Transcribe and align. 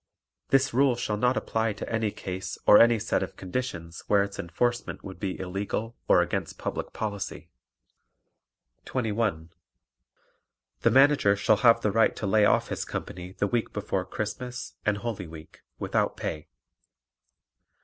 This 0.49 0.73
rule 0.73 0.95
shall 0.95 1.15
not 1.15 1.37
apply 1.37 1.73
to 1.73 1.87
any 1.87 2.09
case 2.09 2.57
or 2.65 2.79
any 2.79 2.97
set 2.97 3.21
of 3.21 3.35
conditions 3.35 4.03
where 4.07 4.23
its 4.23 4.39
enforcement 4.39 5.03
would 5.03 5.19
be 5.19 5.39
illegal 5.39 5.95
or 6.07 6.23
against 6.23 6.57
public 6.57 6.91
policy. 6.91 7.51
21. 8.85 9.51
The 10.79 10.89
Manager 10.89 11.35
shall 11.35 11.57
have 11.57 11.81
the 11.81 11.91
right 11.91 12.15
to 12.15 12.25
lay 12.25 12.45
off 12.45 12.69
his 12.69 12.83
company 12.83 13.33
the 13.33 13.45
week 13.45 13.73
before 13.73 14.03
Christmas 14.03 14.73
and 14.87 14.97
Holy 14.97 15.27
Week 15.27 15.61
without 15.77 16.17
pay. 16.17 16.47